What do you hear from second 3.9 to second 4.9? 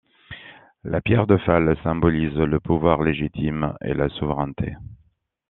la souveraineté.